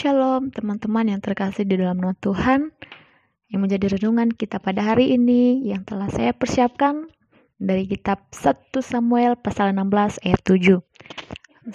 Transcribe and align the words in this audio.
Shalom 0.00 0.48
teman-teman 0.48 1.12
yang 1.12 1.20
terkasih 1.20 1.68
di 1.68 1.76
dalam 1.76 2.00
nama 2.00 2.16
Tuhan 2.16 2.72
yang 3.52 3.60
menjadi 3.60 4.00
renungan 4.00 4.32
kita 4.32 4.56
pada 4.56 4.80
hari 4.80 5.12
ini 5.12 5.60
yang 5.60 5.84
telah 5.84 6.08
saya 6.08 6.32
persiapkan 6.32 7.04
dari 7.60 7.84
kitab 7.84 8.24
1 8.32 8.80
Samuel 8.80 9.36
pasal 9.36 9.76
16 9.76 10.24
ayat 10.24 10.40
7. 10.40 10.80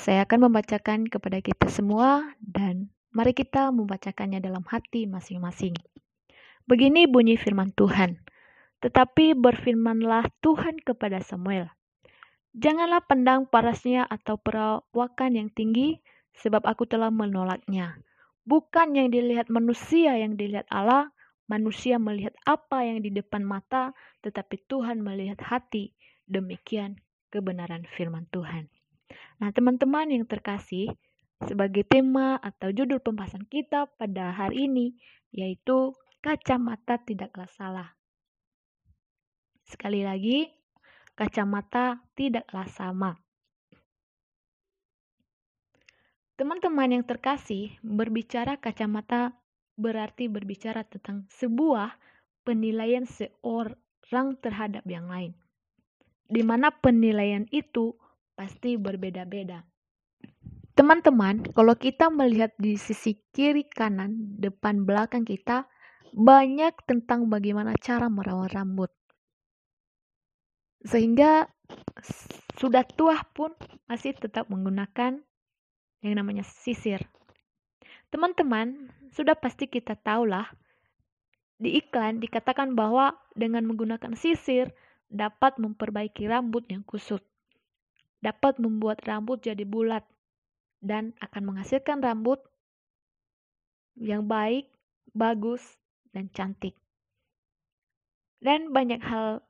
Saya 0.01 0.25
akan 0.25 0.49
membacakan 0.49 1.05
kepada 1.05 1.37
kita 1.37 1.69
semua 1.69 2.33
dan 2.41 2.89
mari 3.13 3.37
kita 3.37 3.69
membacakannya 3.69 4.41
dalam 4.41 4.65
hati 4.73 5.05
masing-masing. 5.05 5.77
Begini 6.65 7.05
bunyi 7.05 7.37
firman 7.37 7.77
Tuhan. 7.77 8.25
Tetapi 8.81 9.37
berfirmanlah 9.37 10.33
Tuhan 10.41 10.81
kepada 10.81 11.21
Samuel. 11.21 11.69
Janganlah 12.57 13.05
pandang 13.05 13.45
parasnya 13.45 14.01
atau 14.09 14.41
perawakan 14.41 15.37
yang 15.37 15.53
tinggi, 15.53 16.01
sebab 16.41 16.65
aku 16.65 16.89
telah 16.89 17.13
menolaknya. 17.13 18.01
Bukan 18.45 18.93
yang 18.93 19.09
dilihat 19.09 19.49
manusia 19.49 20.13
yang 20.15 20.37
dilihat 20.37 20.69
Allah, 20.69 21.09
manusia 21.49 21.97
melihat 21.97 22.37
apa 22.45 22.85
yang 22.85 23.01
di 23.01 23.09
depan 23.09 23.41
mata, 23.41 23.93
tetapi 24.21 24.61
Tuhan 24.69 25.01
melihat 25.01 25.41
hati. 25.41 25.97
Demikian 26.29 27.01
kebenaran 27.33 27.85
firman 27.97 28.29
Tuhan. 28.29 28.69
Nah, 29.41 29.49
teman-teman 29.49 30.09
yang 30.13 30.25
terkasih, 30.29 30.93
sebagai 31.43 31.83
tema 31.83 32.39
atau 32.39 32.71
judul 32.71 33.03
pembahasan 33.03 33.43
kita 33.45 33.91
pada 33.99 34.31
hari 34.31 34.71
ini 34.71 34.95
yaitu 35.35 35.91
kacamata 36.23 36.95
tidaklah 37.03 37.49
salah. 37.51 37.89
Sekali 39.67 40.05
lagi, 40.07 40.47
kacamata 41.17 41.99
tidaklah 42.15 42.65
sama. 42.71 43.24
Teman-teman 46.35 46.99
yang 46.99 47.05
terkasih, 47.07 47.79
berbicara 47.79 48.59
kacamata 48.59 49.39
berarti 49.79 50.27
berbicara 50.27 50.83
tentang 50.83 51.23
sebuah 51.31 51.95
penilaian 52.43 53.07
seorang 53.07 54.35
terhadap 54.43 54.83
yang 54.83 55.07
lain. 55.07 55.31
Di 56.27 56.43
mana 56.43 56.75
penilaian 56.75 57.47
itu 57.55 57.95
pasti 58.35 58.75
berbeda-beda. 58.75 59.63
Teman-teman, 60.75 61.55
kalau 61.55 61.71
kita 61.79 62.11
melihat 62.11 62.51
di 62.59 62.75
sisi 62.75 63.15
kiri 63.31 63.63
kanan, 63.71 64.35
depan 64.35 64.83
belakang 64.83 65.23
kita, 65.23 65.71
banyak 66.11 66.75
tentang 66.83 67.31
bagaimana 67.31 67.79
cara 67.79 68.11
merawat 68.11 68.51
rambut. 68.51 68.91
Sehingga 70.83 71.47
sudah 72.59 72.83
tua 72.83 73.23
pun 73.31 73.55
masih 73.87 74.19
tetap 74.19 74.51
menggunakan 74.51 75.23
yang 76.05 76.21
namanya 76.21 76.45
sisir. 76.45 77.01
Teman-teman, 78.13 78.93
sudah 79.09 79.33
pasti 79.33 79.65
kita 79.65 79.97
tahulah 79.97 80.45
di 81.57 81.81
iklan 81.81 82.21
dikatakan 82.21 82.77
bahwa 82.77 83.17
dengan 83.33 83.65
menggunakan 83.65 84.13
sisir 84.13 84.69
dapat 85.09 85.57
memperbaiki 85.57 86.29
rambut 86.29 86.67
yang 86.69 86.85
kusut. 86.85 87.25
Dapat 88.21 88.61
membuat 88.61 89.01
rambut 89.05 89.41
jadi 89.41 89.65
bulat 89.65 90.05
dan 90.85 91.17
akan 91.23 91.53
menghasilkan 91.53 92.05
rambut 92.05 92.37
yang 93.97 94.29
baik, 94.29 94.69
bagus, 95.15 95.63
dan 96.11 96.29
cantik. 96.29 96.75
Dan 98.43 98.75
banyak 98.75 99.01
hal 99.01 99.41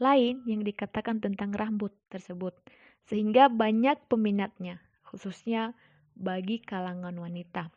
lain 0.00 0.40
yang 0.48 0.64
dikatakan 0.64 1.20
tentang 1.20 1.52
rambut 1.52 1.92
tersebut, 2.08 2.56
sehingga 3.04 3.52
banyak 3.52 4.00
peminatnya, 4.08 4.80
khususnya 5.04 5.76
bagi 6.20 6.60
kalangan 6.60 7.16
wanita. 7.16 7.72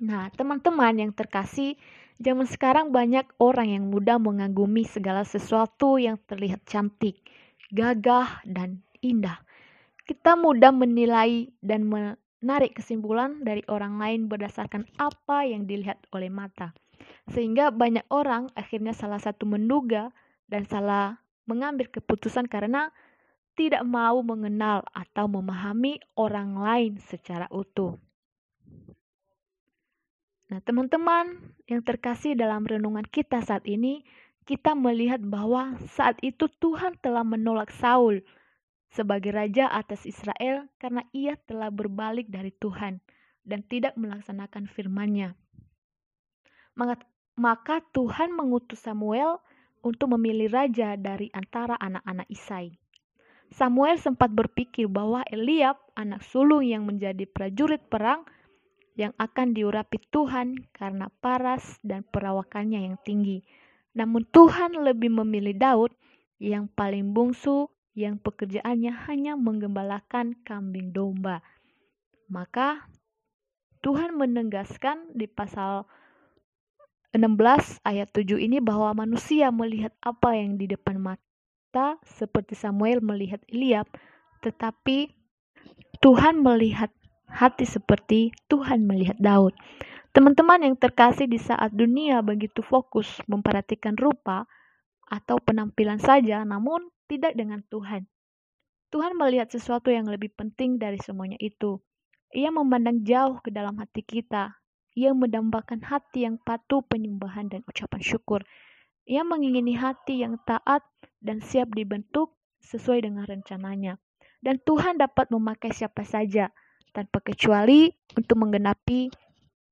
Nah, 0.00 0.32
teman-teman 0.32 0.96
yang 0.96 1.12
terkasih, 1.12 1.76
zaman 2.16 2.48
sekarang 2.48 2.92
banyak 2.92 3.28
orang 3.36 3.76
yang 3.76 3.84
mudah 3.92 4.16
mengagumi 4.16 4.84
segala 4.88 5.24
sesuatu 5.24 6.00
yang 6.00 6.16
terlihat 6.24 6.64
cantik, 6.64 7.20
gagah, 7.72 8.40
dan 8.48 8.80
indah. 9.04 9.40
Kita 10.08 10.36
mudah 10.36 10.72
menilai 10.72 11.52
dan 11.60 11.88
menarik 11.88 12.76
kesimpulan 12.76 13.40
dari 13.44 13.64
orang 13.68 13.96
lain 14.00 14.28
berdasarkan 14.28 14.84
apa 14.96 15.44
yang 15.48 15.64
dilihat 15.64 16.00
oleh 16.12 16.28
mata. 16.28 16.76
Sehingga 17.32 17.72
banyak 17.72 18.06
orang 18.12 18.52
akhirnya 18.52 18.92
salah 18.92 19.18
satu 19.18 19.48
menduga 19.48 20.12
dan 20.46 20.64
salah 20.68 21.18
mengambil 21.46 21.90
keputusan 21.90 22.46
karena 22.46 22.90
tidak 23.56 23.82
mau 23.88 24.20
mengenal 24.20 24.84
atau 24.92 25.26
memahami 25.26 25.98
orang 26.14 26.60
lain 26.60 26.92
secara 27.00 27.48
utuh. 27.48 27.96
Nah, 30.46 30.62
teman-teman 30.62 31.56
yang 31.66 31.82
terkasih 31.82 32.38
dalam 32.38 32.62
renungan 32.62 33.02
kita 33.02 33.42
saat 33.42 33.66
ini, 33.66 34.06
kita 34.46 34.78
melihat 34.78 35.18
bahwa 35.18 35.74
saat 35.90 36.22
itu 36.22 36.46
Tuhan 36.62 36.94
telah 37.02 37.26
menolak 37.26 37.74
Saul 37.74 38.22
sebagai 38.94 39.34
raja 39.34 39.66
atas 39.66 40.06
Israel 40.06 40.70
karena 40.78 41.02
ia 41.10 41.34
telah 41.34 41.74
berbalik 41.74 42.30
dari 42.30 42.54
Tuhan 42.54 43.02
dan 43.42 43.66
tidak 43.66 43.98
melaksanakan 43.98 44.70
firman-Nya. 44.70 45.34
Maka 47.36 47.74
Tuhan 47.90 48.30
mengutus 48.30 48.86
Samuel 48.86 49.42
untuk 49.82 50.14
memilih 50.14 50.46
raja 50.54 50.94
dari 50.94 51.26
antara 51.34 51.74
anak-anak 51.82 52.30
Isai. 52.30 52.85
Samuel 53.54 53.96
sempat 54.02 54.32
berpikir 54.34 54.90
bahwa 54.90 55.22
Eliab, 55.30 55.78
anak 55.94 56.26
sulung 56.26 56.66
yang 56.66 56.82
menjadi 56.82 57.24
prajurit 57.30 57.80
perang, 57.86 58.26
yang 58.96 59.12
akan 59.20 59.52
diurapi 59.52 60.00
Tuhan 60.08 60.66
karena 60.72 61.12
paras 61.20 61.76
dan 61.84 62.02
perawakannya 62.08 62.90
yang 62.90 62.96
tinggi. 63.04 63.44
Namun 63.92 64.24
Tuhan 64.32 64.76
lebih 64.80 65.12
memilih 65.12 65.56
Daud 65.56 65.92
yang 66.40 66.68
paling 66.72 67.12
bungsu 67.12 67.68
yang 67.96 68.20
pekerjaannya 68.20 68.92
hanya 69.08 69.36
menggembalakan 69.36 70.36
kambing 70.44 70.92
domba. 70.92 71.40
Maka 72.28 72.88
Tuhan 73.80 74.16
menegaskan 74.16 75.16
di 75.16 75.28
pasal 75.28 75.88
16 77.16 77.80
ayat 77.84 78.08
7 78.12 78.36
ini 78.36 78.60
bahwa 78.60 78.92
manusia 79.06 79.48
melihat 79.48 79.96
apa 80.04 80.36
yang 80.36 80.60
di 80.60 80.68
depan 80.68 81.00
mata 81.00 81.24
seperti 82.04 82.56
Samuel 82.56 83.04
melihat 83.04 83.40
Eliab, 83.52 83.86
tetapi 84.40 85.12
Tuhan 86.00 86.40
melihat 86.40 86.92
hati 87.28 87.66
seperti 87.66 88.32
Tuhan 88.46 88.86
melihat 88.86 89.18
Daud. 89.18 89.52
Teman-teman 90.16 90.64
yang 90.64 90.76
terkasih 90.80 91.28
di 91.28 91.36
saat 91.36 91.76
dunia 91.76 92.24
begitu 92.24 92.64
fokus 92.64 93.20
memperhatikan 93.28 94.00
rupa 94.00 94.48
atau 95.04 95.36
penampilan 95.36 96.00
saja, 96.00 96.40
namun 96.42 96.88
tidak 97.04 97.36
dengan 97.36 97.60
Tuhan. 97.68 98.08
Tuhan 98.88 99.18
melihat 99.18 99.52
sesuatu 99.52 99.92
yang 99.92 100.08
lebih 100.08 100.32
penting 100.32 100.80
dari 100.80 100.96
semuanya 101.02 101.36
itu. 101.36 101.82
Ia 102.32 102.48
memandang 102.48 103.04
jauh 103.04 103.38
ke 103.44 103.52
dalam 103.52 103.76
hati 103.76 104.00
kita, 104.00 104.56
ia 104.96 105.12
mendambakan 105.12 105.84
hati 105.84 106.24
yang 106.24 106.40
patuh 106.40 106.80
penyembahan 106.80 107.52
dan 107.52 107.60
ucapan 107.68 108.00
syukur. 108.00 108.40
Ia 109.06 109.22
mengingini 109.22 109.78
hati 109.78 110.26
yang 110.26 110.42
taat 110.42 110.82
dan 111.22 111.38
siap 111.38 111.70
dibentuk 111.78 112.34
sesuai 112.58 113.06
dengan 113.06 113.22
rencananya. 113.22 114.02
Dan 114.42 114.58
Tuhan 114.62 114.98
dapat 114.98 115.30
memakai 115.30 115.70
siapa 115.70 116.02
saja 116.02 116.50
tanpa 116.90 117.22
kecuali 117.22 117.86
untuk 118.18 118.42
menggenapi 118.42 119.06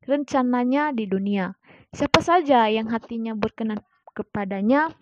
rencananya 0.06 0.94
di 0.94 1.11
dunia. 1.11 1.50
Siapa 1.91 2.23
saja 2.23 2.71
yang 2.71 2.91
hatinya 2.94 3.34
berkenan 3.34 3.83
kepadanya. 4.15 4.94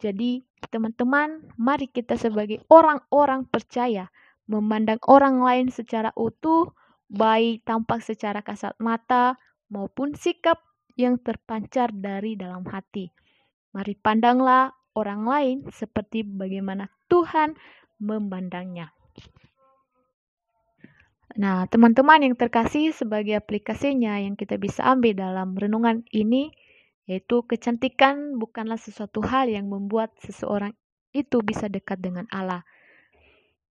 Jadi, 0.00 0.44
teman-teman, 0.68 1.48
mari 1.56 1.88
kita 1.88 2.20
sebagai 2.20 2.60
orang-orang 2.68 3.48
percaya 3.48 4.12
memandang 4.50 5.00
orang 5.06 5.40
lain 5.40 5.66
secara 5.70 6.10
utuh, 6.18 6.74
baik 7.08 7.62
tampak 7.64 8.02
secara 8.02 8.42
kasat 8.44 8.74
mata 8.82 9.38
maupun 9.70 10.12
sikap 10.18 10.58
yang 10.98 11.16
terpancar 11.22 11.94
dari 11.94 12.34
dalam 12.34 12.66
hati. 12.66 13.08
Mari 13.70 13.94
pandanglah 13.94 14.74
orang 14.98 15.22
lain 15.24 15.58
seperti 15.70 16.26
bagaimana 16.26 16.90
Tuhan 17.06 17.54
memandangnya. 18.02 18.90
Nah, 21.38 21.64
teman-teman 21.70 22.26
yang 22.26 22.34
terkasih 22.34 22.90
sebagai 22.90 23.38
aplikasinya 23.38 24.18
yang 24.18 24.34
kita 24.34 24.58
bisa 24.58 24.82
ambil 24.82 25.14
dalam 25.14 25.54
renungan 25.54 26.02
ini 26.10 26.50
yaitu 27.06 27.42
kecantikan 27.46 28.38
bukanlah 28.38 28.78
sesuatu 28.78 29.22
hal 29.22 29.50
yang 29.50 29.66
membuat 29.66 30.14
seseorang 30.22 30.74
itu 31.10 31.42
bisa 31.42 31.66
dekat 31.66 31.98
dengan 31.98 32.26
Allah. 32.30 32.62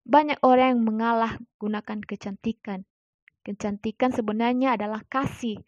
Banyak 0.07 0.43
orang 0.43 0.79
yang 0.79 0.83
mengalah 0.87 1.33
gunakan 1.59 1.99
kecantikan. 2.05 2.87
Kecantikan 3.43 4.15
sebenarnya 4.15 4.79
adalah 4.79 5.03
kasih 5.07 5.59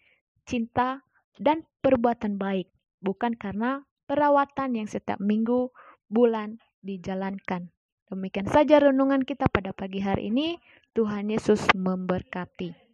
cinta, 0.47 1.03
dan 1.37 1.67
perbuatan 1.85 2.41
baik, 2.41 2.71
bukan 3.05 3.37
karena 3.37 3.85
perawatan 4.07 4.79
yang 4.79 4.89
setiap 4.89 5.19
minggu, 5.19 5.75
bulan 6.07 6.63
dijalankan. 6.81 7.75
Demikian 8.07 8.47
saja 8.47 8.79
renungan 8.79 9.27
kita 9.27 9.51
pada 9.51 9.75
pagi 9.75 9.99
hari 9.99 10.31
ini. 10.31 10.63
Tuhan 10.95 11.29
Yesus 11.29 11.61
memberkati. 11.75 12.86